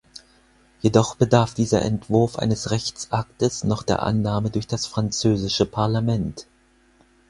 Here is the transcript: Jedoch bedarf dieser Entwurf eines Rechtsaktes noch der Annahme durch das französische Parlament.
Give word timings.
Jedoch 0.79 1.13
bedarf 1.13 1.53
dieser 1.53 1.83
Entwurf 1.83 2.39
eines 2.39 2.71
Rechtsaktes 2.71 3.63
noch 3.63 3.83
der 3.83 4.01
Annahme 4.01 4.49
durch 4.49 4.65
das 4.65 4.87
französische 4.87 5.67
Parlament. 5.67 6.47